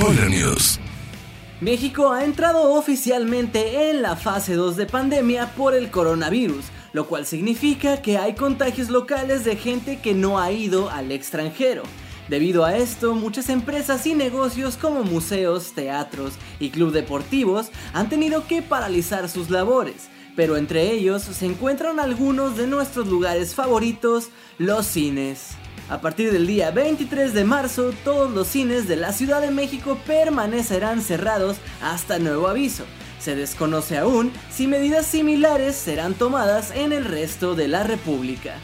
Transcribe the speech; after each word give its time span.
News. 0.00 0.80
México 1.60 2.12
ha 2.12 2.24
entrado 2.24 2.72
oficialmente 2.74 3.90
en 3.90 4.02
la 4.02 4.16
fase 4.16 4.54
2 4.54 4.76
de 4.76 4.86
pandemia 4.86 5.54
por 5.54 5.72
el 5.72 5.90
coronavirus, 5.90 6.64
lo 6.92 7.06
cual 7.06 7.26
significa 7.26 8.02
que 8.02 8.18
hay 8.18 8.34
contagios 8.34 8.90
locales 8.90 9.44
de 9.44 9.56
gente 9.56 10.00
que 10.00 10.12
no 10.12 10.40
ha 10.40 10.50
ido 10.50 10.90
al 10.90 11.12
extranjero. 11.12 11.84
Debido 12.28 12.64
a 12.64 12.76
esto, 12.76 13.14
muchas 13.14 13.48
empresas 13.48 14.04
y 14.06 14.14
negocios 14.14 14.76
como 14.76 15.04
museos, 15.04 15.72
teatros 15.72 16.34
y 16.58 16.70
club 16.70 16.92
deportivos 16.92 17.70
han 17.92 18.08
tenido 18.08 18.46
que 18.46 18.62
paralizar 18.62 19.28
sus 19.28 19.48
labores, 19.48 20.08
pero 20.34 20.56
entre 20.56 20.90
ellos 20.90 21.22
se 21.22 21.46
encuentran 21.46 22.00
algunos 22.00 22.56
de 22.56 22.66
nuestros 22.66 23.06
lugares 23.06 23.54
favoritos, 23.54 24.30
los 24.58 24.86
cines. 24.86 25.56
A 25.90 26.00
partir 26.00 26.32
del 26.32 26.46
día 26.46 26.70
23 26.70 27.34
de 27.34 27.44
marzo, 27.44 27.92
todos 28.04 28.30
los 28.30 28.48
cines 28.48 28.88
de 28.88 28.96
la 28.96 29.12
Ciudad 29.12 29.42
de 29.42 29.50
México 29.50 29.98
permanecerán 30.06 31.02
cerrados 31.02 31.58
hasta 31.82 32.18
nuevo 32.18 32.48
aviso. 32.48 32.84
Se 33.18 33.36
desconoce 33.36 33.98
aún 33.98 34.32
si 34.50 34.66
medidas 34.66 35.04
similares 35.06 35.76
serán 35.76 36.14
tomadas 36.14 36.70
en 36.74 36.92
el 36.92 37.04
resto 37.04 37.54
de 37.54 37.68
la 37.68 37.82
República. 37.82 38.56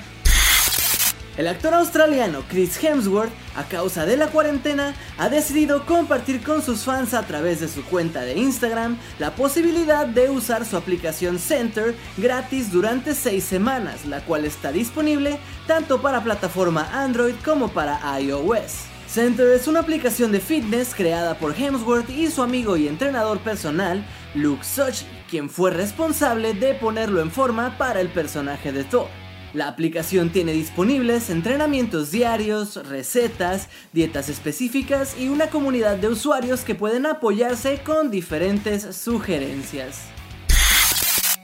El 1.41 1.49
actor 1.49 1.73
australiano 1.73 2.43
Chris 2.51 2.77
Hemsworth, 2.85 3.33
a 3.57 3.65
causa 3.65 4.05
de 4.05 4.19
la 4.19 4.27
cuarentena, 4.27 4.95
ha 5.17 5.31
decidido 5.31 5.87
compartir 5.87 6.43
con 6.43 6.61
sus 6.61 6.81
fans 6.83 7.15
a 7.15 7.23
través 7.23 7.61
de 7.61 7.69
su 7.69 7.83
cuenta 7.83 8.21
de 8.21 8.37
Instagram 8.37 8.99
la 9.19 9.35
posibilidad 9.35 10.07
de 10.07 10.29
usar 10.29 10.67
su 10.67 10.77
aplicación 10.77 11.39
Center 11.39 11.95
gratis 12.19 12.71
durante 12.71 13.15
6 13.15 13.43
semanas, 13.43 14.05
la 14.05 14.21
cual 14.21 14.45
está 14.45 14.71
disponible 14.71 15.39
tanto 15.67 16.03
para 16.03 16.23
plataforma 16.23 16.91
Android 16.93 17.37
como 17.43 17.69
para 17.69 18.03
iOS. 18.21 18.83
Center 19.09 19.49
es 19.49 19.67
una 19.67 19.81
aplicación 19.81 20.33
de 20.33 20.41
fitness 20.41 20.95
creada 20.95 21.39
por 21.39 21.59
Hemsworth 21.59 22.11
y 22.11 22.31
su 22.31 22.43
amigo 22.43 22.77
y 22.77 22.87
entrenador 22.87 23.39
personal, 23.39 24.05
Luke 24.35 24.63
Such, 24.63 25.05
quien 25.31 25.49
fue 25.49 25.71
responsable 25.71 26.53
de 26.53 26.75
ponerlo 26.75 27.23
en 27.23 27.31
forma 27.31 27.79
para 27.79 28.03
el 28.03 28.11
personaje 28.11 28.73
de 28.73 28.85
Thor. 28.85 29.20
La 29.53 29.67
aplicación 29.67 30.31
tiene 30.31 30.53
disponibles 30.53 31.29
entrenamientos 31.29 32.13
diarios, 32.13 32.77
recetas, 32.87 33.69
dietas 33.93 34.29
específicas 34.29 35.19
y 35.19 35.29
una 35.29 35.51
comunidad 35.51 35.97
de 35.97 36.07
usuarios 36.07 36.61
que 36.61 36.77
pueden 36.77 37.05
apoyarse 37.05 37.81
con 37.83 38.13
diferentes 38.13 38.95
sugerencias. 38.95 40.03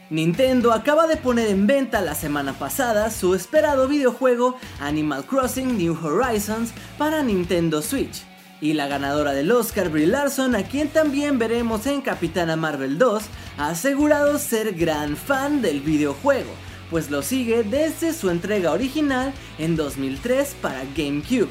Nintendo 0.08 0.72
acaba 0.72 1.08
de 1.08 1.16
poner 1.16 1.48
en 1.48 1.66
venta 1.66 2.00
la 2.00 2.14
semana 2.14 2.56
pasada 2.56 3.10
su 3.10 3.34
esperado 3.34 3.88
videojuego 3.88 4.56
Animal 4.78 5.24
Crossing 5.26 5.76
New 5.76 5.98
Horizons 6.00 6.70
para 6.96 7.24
Nintendo 7.24 7.82
Switch. 7.82 8.22
Y 8.60 8.74
la 8.74 8.86
ganadora 8.86 9.32
del 9.32 9.50
Oscar, 9.50 9.90
Brie 9.90 10.06
Larson, 10.06 10.54
a 10.54 10.62
quien 10.62 10.88
también 10.88 11.40
veremos 11.40 11.86
en 11.88 12.02
Capitana 12.02 12.54
Marvel 12.54 12.98
2, 12.98 13.24
ha 13.58 13.70
asegurado 13.70 14.38
ser 14.38 14.74
gran 14.74 15.16
fan 15.16 15.60
del 15.60 15.80
videojuego, 15.80 16.52
pues 16.90 17.10
lo 17.10 17.22
sigue 17.22 17.62
desde 17.62 18.12
su 18.12 18.30
entrega 18.30 18.72
original 18.72 19.32
en 19.58 19.76
2003 19.76 20.56
para 20.60 20.84
GameCube. 20.96 21.48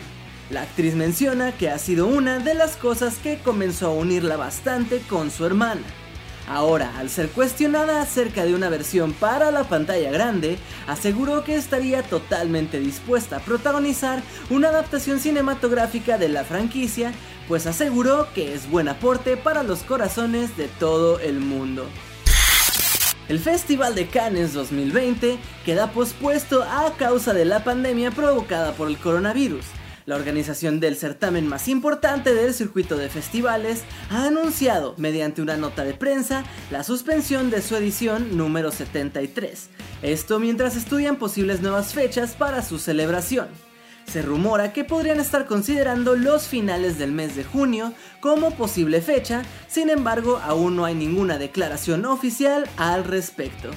La 0.50 0.62
actriz 0.62 0.94
menciona 0.96 1.52
que 1.52 1.70
ha 1.70 1.78
sido 1.80 2.08
una 2.08 2.40
de 2.40 2.54
las 2.54 2.78
cosas 2.78 3.18
que 3.18 3.40
comenzó 3.40 3.88
a 3.88 3.94
unirla 3.94 4.38
bastante 4.38 5.00
con 5.10 5.32
su 5.32 5.46
hermana. 5.46 5.82
Ahora, 6.48 7.00
al 7.00 7.10
ser 7.10 7.30
cuestionada 7.30 8.02
acerca 8.02 8.46
de 8.46 8.54
una 8.54 8.70
versión 8.70 9.14
para 9.14 9.50
la 9.50 9.64
pantalla 9.64 10.12
grande, 10.12 10.60
aseguró 10.86 11.44
que 11.44 11.56
estaría 11.56 12.04
totalmente 12.04 12.80
dispuesta 12.80 13.38
a 13.38 13.40
protagonizar 13.40 14.22
una 14.52 14.70
adaptación 14.70 15.20
cinematográfica 15.20 16.20
de 16.20 16.30
la 16.30 16.44
franquicia, 16.44 17.14
pues 17.48 17.66
aseguró 17.66 18.28
que 18.36 18.54
es 18.54 18.70
buen 18.70 18.88
aporte 18.88 19.38
para 19.38 19.64
los 19.64 19.80
corazones 19.82 20.56
de 20.56 20.68
todo 20.68 21.20
el 21.20 21.40
mundo. 21.40 21.88
El 23.28 23.40
Festival 23.40 23.96
de 23.96 24.06
Cannes 24.08 24.54
2020 24.54 25.40
queda 25.66 25.92
pospuesto 25.92 26.62
a 26.62 26.94
causa 26.96 27.34
de 27.34 27.44
la 27.44 27.64
pandemia 27.64 28.12
provocada 28.12 28.74
por 28.74 28.88
el 28.88 29.00
coronavirus. 29.00 29.66
La 30.06 30.16
organización 30.16 30.80
del 30.80 30.96
certamen 30.96 31.48
más 31.48 31.68
importante 31.68 32.36
del 32.36 32.54
circuito 32.54 32.98
de 32.98 33.10
festivales 33.10 33.82
ha 34.12 34.28
anunciado, 34.28 34.94
mediante 34.98 35.42
una 35.42 35.58
nota 35.58 35.84
de 35.84 35.96
prensa, 35.96 36.44
la 36.70 36.84
suspensión 36.84 37.50
de 37.50 37.64
su 37.64 37.76
edición 37.76 38.38
número 38.38 38.72
73. 38.72 39.70
Esto 40.04 40.40
mientras 40.40 40.76
estudian 40.76 41.16
posibles 41.16 41.62
nuevas 41.62 41.96
fechas 41.96 42.36
para 42.36 42.62
su 42.62 42.78
celebración. 42.78 43.48
Se 44.08 44.22
rumora 44.22 44.72
que 44.72 44.84
podrían 44.84 45.20
estar 45.20 45.46
considerando 45.46 46.16
los 46.16 46.48
finales 46.48 46.98
del 46.98 47.12
mes 47.12 47.36
de 47.36 47.44
junio 47.44 47.94
como 48.20 48.52
posible 48.52 49.02
fecha, 49.02 49.44
sin 49.68 49.90
embargo 49.90 50.40
aún 50.44 50.76
no 50.76 50.86
hay 50.86 50.96
ninguna 50.96 51.38
declaración 51.38 52.06
oficial 52.06 52.70
al 52.78 53.04
respecto. 53.04 53.72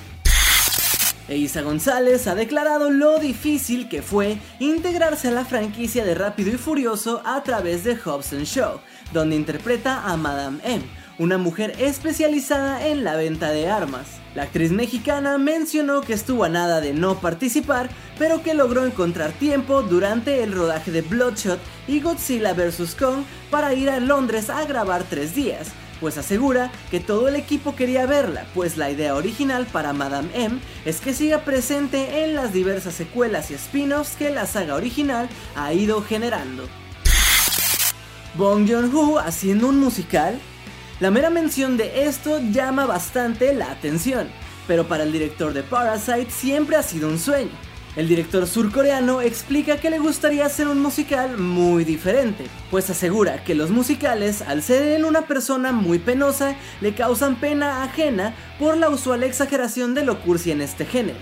Eisa 1.29 1.61
González 1.61 2.27
ha 2.27 2.35
declarado 2.35 2.91
lo 2.91 3.19
difícil 3.19 3.89
que 3.89 4.01
fue 4.01 4.39
integrarse 4.61 5.29
a 5.29 5.33
la 5.33 5.45
franquicia 5.45 6.05
de 6.05 6.15
Rápido 6.15 6.51
y 6.51 6.57
Furioso 6.57 7.21
a 7.25 7.43
través 7.43 7.85
de 7.85 7.97
Hobson 7.97 8.45
Show, 8.45 8.81
donde 9.13 9.37
interpreta 9.37 10.05
a 10.05 10.17
Madame 10.17 10.59
M, 10.65 10.85
una 11.19 11.37
mujer 11.37 11.75
especializada 11.79 12.87
en 12.87 13.05
la 13.05 13.17
venta 13.17 13.51
de 13.51 13.69
armas. 13.69 14.07
La 14.35 14.45
actriz 14.45 14.71
mexicana 14.71 15.37
mencionó 15.37 16.01
que 16.01 16.13
estuvo 16.13 16.45
a 16.45 16.49
nada 16.49 16.81
de 16.81 16.93
no 16.93 17.21
participar, 17.21 17.91
pero 18.19 18.43
que 18.43 18.55
logró 18.55 18.87
encontrar 18.87 19.33
tiempo 19.33 19.83
durante 19.83 20.43
el 20.43 20.53
rodaje 20.53 20.93
de 20.93 21.03
Bloodshot 21.03 21.59
y 21.89 22.01
Godzilla 22.01 22.53
vs. 22.53 22.95
Kong 22.95 23.25
para 23.51 23.75
ir 23.75 23.91
a 23.91 23.99
Londres 23.99 24.49
a 24.49 24.65
grabar 24.65 25.03
tres 25.03 25.35
días, 25.35 25.69
pues 26.01 26.17
asegura 26.19 26.71
que 26.91 27.01
todo 27.01 27.27
el 27.27 27.35
equipo 27.35 27.75
quería 27.75 28.07
verla, 28.07 28.47
pues 28.55 28.77
la 28.77 28.91
idea 28.91 29.17
original 29.17 29.67
para 29.67 29.93
Madame 29.93 30.29
M 30.35 30.61
es 30.85 31.01
que 31.01 31.15
siga 31.15 31.41
presente 31.41 32.25
en 32.25 32.37
las 32.37 32.53
diversas 32.53 32.95
secuelas 32.95 33.51
y 33.51 33.55
spin-offs 33.55 34.15
que 34.17 34.31
la 34.31 34.47
saga 34.47 34.77
original 34.77 35.29
ha 35.57 35.73
ido 35.73 36.01
generando. 36.03 36.69
Bong 38.35 38.69
Joon-ho 38.71 39.19
haciendo 39.19 39.69
un 39.69 39.81
musical 39.81 40.39
la 41.01 41.13
mera 41.13 41.31
mención 41.31 41.77
de 41.77 42.05
esto 42.07 42.41
llama 42.51 42.85
bastante 42.85 43.55
la 43.55 43.71
atención, 43.71 44.29
pero 44.67 44.89
para 44.89 45.05
el 45.05 45.13
director 45.13 45.53
de 45.53 45.63
Parasite 45.63 46.31
siempre 46.31 46.77
ha 46.77 46.83
sido 46.83 47.09
un 47.09 47.21
sueño. 47.21 47.53
El 47.95 48.09
director 48.09 48.47
surcoreano 48.47 49.21
explica 49.21 49.77
que 49.79 49.91
le 49.91 49.99
gustaría 49.99 50.47
hacer 50.47 50.67
un 50.67 50.81
musical 50.81 51.39
muy 51.39 51.85
diferente, 51.85 52.47
pues 52.71 52.91
asegura 52.91 53.45
que 53.45 53.55
los 53.55 53.71
musicales, 53.71 54.43
al 54.43 54.63
ser 54.63 54.89
en 54.89 55.05
una 55.05 55.23
persona 55.23 55.73
muy 55.73 55.99
penosa, 56.01 56.57
le 56.81 56.95
causan 56.95 57.37
pena 57.37 57.85
ajena 57.85 58.35
por 58.59 58.77
la 58.77 58.89
usual 58.89 59.23
exageración 59.23 59.95
de 59.95 60.05
lo 60.05 60.21
cursi 60.21 60.51
en 60.51 60.63
este 60.63 60.85
género. 60.85 61.19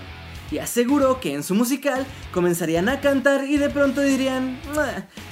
Y 0.51 0.59
aseguró 0.59 1.19
que 1.19 1.33
en 1.33 1.43
su 1.43 1.55
musical 1.55 2.05
comenzarían 2.31 2.89
a 2.89 2.99
cantar 2.99 3.45
y 3.45 3.57
de 3.57 3.69
pronto 3.69 4.01
dirían, 4.01 4.59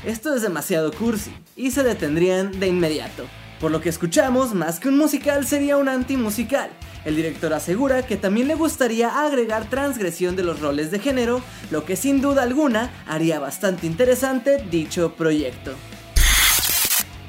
esto 0.03 0.35
es 0.35 0.41
demasiado 0.41 0.91
cursi, 0.91 1.31
y 1.55 1.71
se 1.71 1.83
detendrían 1.83 2.59
de 2.59 2.67
inmediato. 2.67 3.25
Por 3.65 3.71
lo 3.71 3.81
que 3.81 3.89
escuchamos, 3.89 4.53
más 4.53 4.79
que 4.79 4.89
un 4.89 4.97
musical 4.99 5.47
sería 5.47 5.77
un 5.77 5.89
antimusical. 5.89 6.69
El 7.03 7.15
director 7.15 7.51
asegura 7.51 8.05
que 8.05 8.15
también 8.15 8.47
le 8.47 8.53
gustaría 8.53 9.25
agregar 9.25 9.71
transgresión 9.71 10.35
de 10.35 10.43
los 10.43 10.59
roles 10.59 10.91
de 10.91 10.99
género, 10.99 11.41
lo 11.71 11.83
que 11.83 11.95
sin 11.95 12.21
duda 12.21 12.43
alguna 12.43 12.93
haría 13.07 13.39
bastante 13.39 13.87
interesante 13.87 14.63
dicho 14.69 15.15
proyecto. 15.15 15.71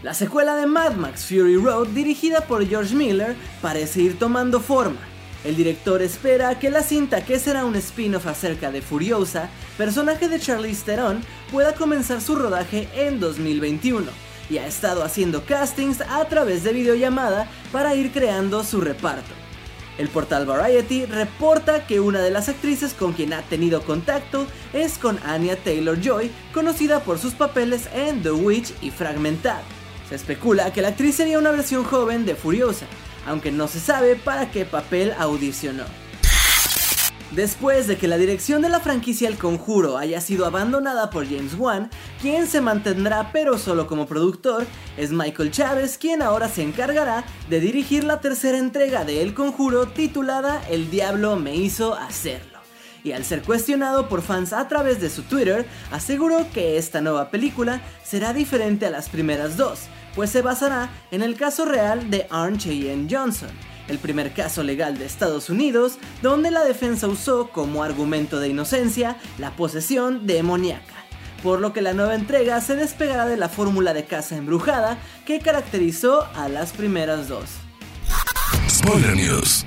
La 0.02 0.12
secuela 0.12 0.56
de 0.56 0.66
Mad 0.66 0.96
Max 0.96 1.24
Fury 1.24 1.56
Road, 1.56 1.88
dirigida 1.88 2.42
por 2.42 2.66
George 2.68 2.94
Miller, 2.94 3.34
parece 3.62 4.02
ir 4.02 4.18
tomando 4.18 4.60
forma. 4.60 5.00
El 5.42 5.56
director 5.56 6.02
espera 6.02 6.58
que 6.58 6.68
la 6.68 6.82
cinta, 6.82 7.24
que 7.24 7.38
será 7.38 7.64
un 7.64 7.76
spin-off 7.76 8.26
acerca 8.26 8.70
de 8.70 8.82
Furiosa, 8.82 9.48
personaje 9.78 10.28
de 10.28 10.38
Charlize 10.38 10.84
Theron, 10.84 11.22
pueda 11.50 11.74
comenzar 11.74 12.20
su 12.20 12.36
rodaje 12.36 12.90
en 12.94 13.20
2021 13.20 14.25
y 14.48 14.58
ha 14.58 14.66
estado 14.66 15.04
haciendo 15.04 15.44
castings 15.44 16.00
a 16.00 16.24
través 16.28 16.64
de 16.64 16.72
videollamada 16.72 17.48
para 17.72 17.94
ir 17.94 18.12
creando 18.12 18.64
su 18.64 18.80
reparto. 18.80 19.32
El 19.98 20.08
portal 20.08 20.44
Variety 20.44 21.06
reporta 21.06 21.86
que 21.86 22.00
una 22.00 22.20
de 22.20 22.30
las 22.30 22.48
actrices 22.48 22.92
con 22.92 23.14
quien 23.14 23.32
ha 23.32 23.42
tenido 23.42 23.82
contacto 23.82 24.46
es 24.74 24.98
con 24.98 25.18
Anya 25.24 25.56
Taylor 25.56 25.98
Joy, 26.00 26.30
conocida 26.52 27.00
por 27.00 27.18
sus 27.18 27.32
papeles 27.32 27.88
en 27.94 28.22
The 28.22 28.32
Witch 28.32 28.74
y 28.82 28.90
Fragmentado. 28.90 29.62
Se 30.08 30.14
especula 30.14 30.72
que 30.72 30.82
la 30.82 30.88
actriz 30.88 31.16
sería 31.16 31.38
una 31.38 31.50
versión 31.50 31.84
joven 31.84 32.26
de 32.26 32.34
Furiosa, 32.34 32.86
aunque 33.26 33.50
no 33.50 33.68
se 33.68 33.80
sabe 33.80 34.16
para 34.16 34.50
qué 34.50 34.64
papel 34.66 35.14
audicionó. 35.18 35.84
Después 37.32 37.88
de 37.88 37.96
que 37.96 38.06
la 38.06 38.18
dirección 38.18 38.62
de 38.62 38.68
la 38.68 38.78
franquicia 38.78 39.28
El 39.28 39.36
Conjuro 39.36 39.98
haya 39.98 40.20
sido 40.20 40.46
abandonada 40.46 41.10
por 41.10 41.26
James 41.26 41.54
Wan, 41.58 41.90
quien 42.22 42.46
se 42.46 42.60
mantendrá 42.60 43.30
pero 43.32 43.58
solo 43.58 43.88
como 43.88 44.06
productor, 44.06 44.64
es 44.96 45.10
Michael 45.10 45.50
Chávez 45.50 45.98
quien 45.98 46.22
ahora 46.22 46.48
se 46.48 46.62
encargará 46.62 47.24
de 47.50 47.58
dirigir 47.58 48.04
la 48.04 48.20
tercera 48.20 48.58
entrega 48.58 49.04
de 49.04 49.22
El 49.22 49.34
Conjuro 49.34 49.88
titulada 49.88 50.62
El 50.70 50.88
Diablo 50.88 51.34
me 51.36 51.56
hizo 51.56 51.94
hacerlo. 51.94 52.60
Y 53.02 53.10
al 53.12 53.24
ser 53.24 53.42
cuestionado 53.42 54.08
por 54.08 54.22
fans 54.22 54.52
a 54.52 54.66
través 54.68 55.00
de 55.00 55.10
su 55.10 55.22
Twitter, 55.22 55.66
aseguró 55.90 56.46
que 56.52 56.76
esta 56.76 57.00
nueva 57.00 57.30
película 57.30 57.80
será 58.04 58.32
diferente 58.32 58.86
a 58.86 58.90
las 58.90 59.08
primeras 59.08 59.56
dos, 59.56 59.80
pues 60.14 60.30
se 60.30 60.42
basará 60.42 60.90
en 61.10 61.22
el 61.22 61.36
caso 61.36 61.64
real 61.64 62.08
de 62.08 62.26
Arn 62.30 62.56
Cheyenne 62.56 63.08
Johnson 63.10 63.50
el 63.88 63.98
primer 63.98 64.32
caso 64.32 64.62
legal 64.62 64.98
de 64.98 65.06
Estados 65.06 65.50
Unidos 65.50 65.98
donde 66.22 66.50
la 66.50 66.64
defensa 66.64 67.06
usó 67.06 67.48
como 67.48 67.82
argumento 67.82 68.40
de 68.40 68.48
inocencia 68.48 69.16
la 69.38 69.50
posesión 69.52 70.26
demoníaca, 70.26 70.94
por 71.42 71.60
lo 71.60 71.72
que 71.72 71.82
la 71.82 71.92
nueva 71.92 72.14
entrega 72.14 72.60
se 72.60 72.76
despegará 72.76 73.26
de 73.26 73.36
la 73.36 73.48
fórmula 73.48 73.94
de 73.94 74.04
casa 74.04 74.36
embrujada 74.36 74.98
que 75.24 75.40
caracterizó 75.40 76.26
a 76.34 76.48
las 76.48 76.72
primeras 76.72 77.28
dos. 77.28 77.50
Spoiler 78.68 79.16
News. 79.16 79.64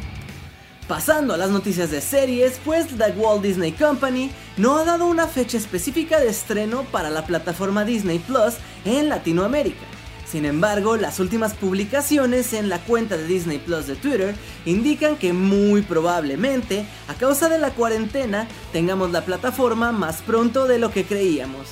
Pasando 0.88 1.36
a 1.36 1.38
las 1.38 1.51
noticias 1.51 1.92
de 1.92 2.01
series, 2.01 2.60
pues 2.65 2.88
The 2.88 3.12
Walt 3.12 3.44
Disney 3.44 3.74
Company 3.74 4.31
no 4.57 4.77
ha 4.77 4.86
dado 4.86 5.06
una 5.06 5.27
fecha 5.27 5.56
específica 5.56 6.19
de 6.19 6.30
estreno 6.30 6.83
para 6.86 7.12
la 7.12 7.27
plataforma 7.27 7.86
Disney 7.86 8.18
Plus 8.18 8.56
en 8.86 9.07
Latinoamérica. 9.07 9.86
Sin 10.30 10.46
embargo, 10.46 10.96
las 10.96 11.20
últimas 11.20 11.56
publicaciones 11.56 12.54
en 12.54 12.70
la 12.70 12.78
cuenta 12.78 13.18
de 13.18 13.26
Disney 13.26 13.58
Plus 13.58 13.88
de 13.88 13.96
Twitter 13.96 14.36
indican 14.64 15.16
que 15.16 15.34
muy 15.34 15.81
probablemente, 15.81 16.86
a 17.08 17.16
causa 17.16 17.50
de 17.50 17.58
la 17.58 17.72
cuarentena, 17.72 18.48
tengamos 18.72 19.10
la 19.10 19.26
plataforma 19.26 19.92
más 19.92 20.22
pronto 20.22 20.68
de 20.68 20.78
lo 20.78 20.92
que 20.92 21.04
creíamos. 21.04 21.70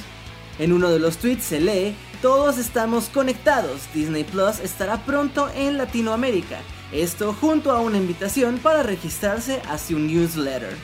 En 0.57 0.73
uno 0.73 0.89
de 0.89 0.97
los 0.97 1.17
tweets 1.17 1.43
se 1.43 1.59
lee, 1.59 1.95
todos 2.23 2.57
estamos 2.57 3.09
conectados, 3.09 3.81
Disney 3.93 4.23
Plus 4.23 4.59
estará 4.59 5.05
pronto 5.05 5.49
en 5.55 5.77
Latinoamérica, 5.77 6.57
esto 6.91 7.35
junto 7.39 7.71
a 7.71 7.79
una 7.79 7.97
invitación 7.97 8.57
para 8.57 8.81
registrarse 8.81 9.61
hacia 9.69 9.95
un 9.95 10.07
newsletter. 10.07 10.75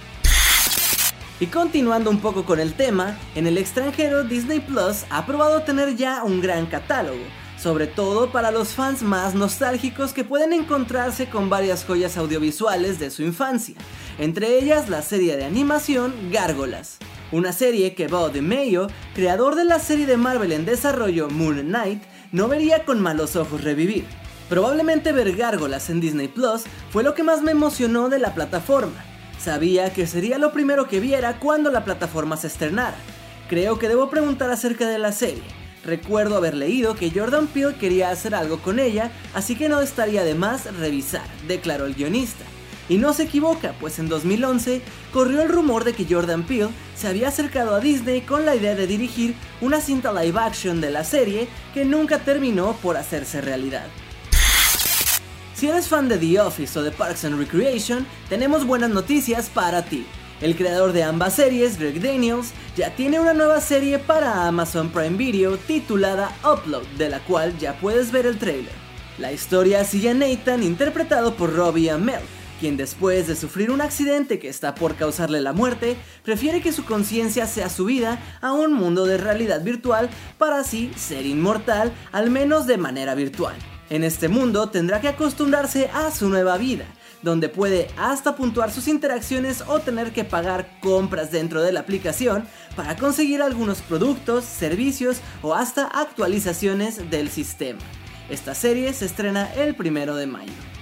Y 1.40 1.48
continuando 1.48 2.12
un 2.12 2.19
poco 2.19 2.46
con 2.46 2.60
el 2.60 2.76
tema, 2.76 3.18
en 3.34 3.48
el 3.48 3.58
extranjero 3.58 4.24
Disney 4.24 4.60
Plus 4.60 5.06
ha 5.10 5.26
probado 5.26 5.64
tener 5.64 5.96
ya 5.96 6.24
un 6.24 6.40
gran 6.40 6.68
catálogo, 6.68 7.24
sobre 7.63 7.88
todo 7.88 8.30
para 8.30 8.51
los 8.51 8.74
fans 8.74 9.04
más 9.04 9.36
nostálgicos 9.36 10.12
que 10.12 10.25
pueden 10.25 10.51
encontrarse 10.51 11.30
con 11.30 11.50
varias 11.50 11.86
joyas 11.86 12.18
audiovisuales 12.18 13.00
de 13.00 13.10
su 13.10 13.24
infancia, 13.24 13.75
entre 14.19 14.60
ellas 14.60 14.89
la 14.89 15.01
serie 15.01 15.38
de 15.38 15.45
animación 15.45 16.13
Gárgolas, 16.30 16.98
una 17.31 17.54
serie 17.54 17.95
que 17.95 18.10
Bob 18.10 18.33
DeMayo, 18.33 18.88
creador 19.15 19.56
de 19.56 19.63
la 19.63 19.80
serie 19.80 20.06
de 20.06 20.18
Marvel 20.18 20.51
en 20.51 20.65
desarrollo 20.65 21.30
Moon 21.30 21.62
Knight, 21.62 22.04
no 22.33 22.50
vería 22.50 22.83
con 22.83 23.01
malos 23.01 23.38
ojos 23.38 23.63
revivir. 23.63 24.06
Probablemente 24.50 25.13
ver 25.13 25.33
Gárgolas 25.33 25.89
en 25.89 26.01
Disney 26.01 26.27
Plus 26.27 26.63
fue 26.92 27.01
lo 27.01 27.13
que 27.13 27.24
más 27.24 27.42
me 27.44 27.51
emocionó 27.51 28.09
de 28.09 28.19
la 28.19 28.33
plataforma. 28.33 29.06
Sabía 29.39 29.94
que 29.94 30.06
sería 30.06 30.38
lo 30.38 30.51
primero 30.51 30.89
que 30.89 31.00
viera 31.00 31.39
cuando 31.39 31.71
la 31.71 31.86
plataforma 31.86 32.36
se 32.36 32.48
estrenara. 32.48 32.98
Creo 33.48 33.80
que 33.80 33.88
debo 33.88 34.09
preguntar 34.09 34.51
acerca 34.51 34.89
de 34.89 35.00
la 35.00 35.13
serie, 35.13 35.44
Recuerdo 35.83 36.38
haber 36.38 36.56
leído 36.56 36.95
que 36.95 37.12
Jordan 37.12 37.47
Peele 37.47 37.75
quería 37.75 38.09
hacer 38.09 38.33
algo 38.35 38.59
con 38.59 38.80
ella, 38.80 39.12
así 39.33 39.56
que 39.56 39.68
no 39.68 39.81
estaría 39.81 40.24
de 40.24 40.33
más 40.33 40.74
revisar, 40.77 41.27
declaró 41.47 41.85
el 41.85 41.94
guionista. 41.94 42.45
Y 42.88 42.97
no 42.97 43.13
se 43.13 43.24
equivoca, 43.24 43.74
pues 43.80 44.00
en 44.00 44.07
2011 44.07 44.81
corrió 45.12 45.41
el 45.41 45.50
rumor 45.50 45.83
de 45.83 45.94
que 45.94 46.06
Jordan 46.09 46.44
Peele 46.44 46.69
se 46.95 47.07
había 47.07 47.27
acercado 47.27 47.75
a 47.75 47.81
Disney 47.81 48.21
con 48.21 48.45
la 48.45 48.56
idea 48.56 48.75
de 48.75 48.88
dirigir 48.88 49.35
una 49.59 49.81
cinta 49.81 50.13
live 50.13 50.39
action 50.39 50.80
de 50.80 50.91
la 50.91 51.03
serie 51.03 51.47
que 51.74 51.83
nunca 51.83 52.19
terminó 52.19 52.74
por 52.81 52.95
hacerse 52.95 53.41
realidad. 53.41 53.88
Si 55.53 55.68
eres 55.68 55.88
fan 55.88 56.07
de 56.09 56.18
The 56.18 56.41
Office 56.41 56.80
o 56.80 56.83
de 56.83 56.91
Parks 56.91 57.25
and 57.25 57.39
Recreation, 57.39 58.06
tenemos 58.30 58.65
buenas 58.65 58.89
noticias 58.89 59.50
para 59.50 59.83
ti. 59.83 60.06
El 60.44 60.57
creador 60.57 60.92
de 60.92 61.04
ambas 61.04 61.36
series, 61.36 61.80
Greg 61.80 62.01
Daniels, 62.01 62.51
ya 62.75 62.94
tiene 62.94 63.18
una 63.18 63.34
nueva 63.34 63.62
serie 63.62 63.98
para 63.98 64.45
Amazon 64.45 64.90
Prime 64.90 65.16
Video 65.16 65.56
titulada 65.56 66.36
Upload, 66.44 66.84
de 66.98 67.07
la 67.07 67.22
cual 67.22 67.57
ya 67.60 67.80
puedes 67.80 68.12
ver 68.12 68.25
el 68.25 68.38
trailer. 68.38 68.74
La 69.18 69.31
historia 69.31 69.86
sigue 69.86 70.10
a 70.10 70.13
Nathan 70.13 70.62
interpretado 70.62 71.36
por 71.36 71.56
Robbie 71.56 71.92
Amell, 71.92 72.19
quien 72.60 72.75
después 72.75 73.28
de 73.28 73.38
sufrir 73.38 73.72
un 73.72 73.80
accidente 73.80 74.38
que 74.38 74.50
está 74.50 74.75
por 74.75 74.95
causarle 74.95 75.40
la 75.40 75.54
muerte, 75.54 75.95
prefiere 76.25 76.60
que 76.60 76.74
su 76.74 76.84
conciencia 76.84 77.48
sea 77.48 77.69
subida 77.69 78.22
a 78.42 78.51
un 78.51 78.74
mundo 78.74 79.06
de 79.06 79.18
realidad 79.18 79.63
virtual 79.63 80.10
para 80.38 80.60
así 80.60 80.92
ser 80.98 81.25
inmortal, 81.25 81.94
al 82.12 82.30
menos 82.30 82.68
de 82.68 82.78
manera 82.78 83.16
virtual. 83.16 83.56
En 83.90 84.04
este 84.04 84.28
mundo 84.28 84.68
tendrá 84.68 85.00
que 85.00 85.07
acostumbrarse 85.07 85.90
a 85.94 86.12
su 86.12 86.28
nueva 86.28 86.57
vida, 86.57 86.84
donde 87.24 87.50
puede 87.50 87.88
hasta 87.98 88.36
puntuar 88.36 88.72
sus 88.72 88.88
interacciones 88.88 89.64
o 89.68 89.80
tener 89.80 90.12
que 90.12 90.24
pagar 90.24 90.80
compras 90.81 91.31
dentro 91.31 91.64
de 91.64 91.72
la 91.72 91.80
aplicación 91.80 92.46
para 92.75 92.96
conseguir 92.96 93.42
algunos 93.42 93.81
productos, 93.81 94.44
servicios 94.46 95.18
o 95.42 95.56
hasta 95.56 95.86
actualizaciones 95.88 97.10
del 97.10 97.30
sistema. 97.30 97.80
Esta 98.30 98.54
serie 98.54 98.94
se 98.94 99.06
estrena 99.06 99.52
el 99.56 99.75
primero 99.75 100.16
de 100.16 100.28
mayo. 100.28 100.73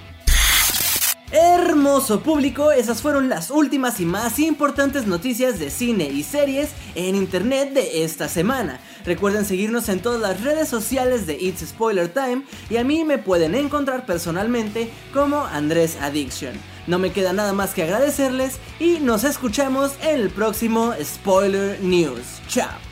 Hermoso 1.32 2.20
público, 2.20 2.72
esas 2.72 3.00
fueron 3.00 3.30
las 3.30 3.50
últimas 3.50 4.00
y 4.00 4.04
más 4.04 4.38
importantes 4.38 5.06
noticias 5.06 5.58
de 5.58 5.70
cine 5.70 6.04
y 6.04 6.24
series 6.24 6.68
en 6.94 7.16
internet 7.16 7.72
de 7.72 8.04
esta 8.04 8.28
semana. 8.28 8.80
Recuerden 9.06 9.46
seguirnos 9.46 9.88
en 9.88 10.00
todas 10.00 10.20
las 10.20 10.42
redes 10.42 10.68
sociales 10.68 11.26
de 11.26 11.38
It's 11.40 11.66
Spoiler 11.66 12.12
Time 12.12 12.42
y 12.68 12.76
a 12.76 12.84
mí 12.84 13.06
me 13.06 13.16
pueden 13.16 13.54
encontrar 13.54 14.04
personalmente 14.04 14.90
como 15.14 15.46
Andrés 15.46 15.96
Addiction. 16.02 16.52
No 16.86 16.98
me 16.98 17.12
queda 17.12 17.32
nada 17.32 17.54
más 17.54 17.72
que 17.72 17.84
agradecerles 17.84 18.58
y 18.78 18.98
nos 19.00 19.24
escuchamos 19.24 19.92
en 20.02 20.20
el 20.20 20.28
próximo 20.28 20.92
Spoiler 21.02 21.80
News. 21.80 22.42
Chao. 22.46 22.91